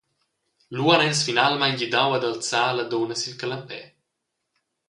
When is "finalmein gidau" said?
1.27-2.11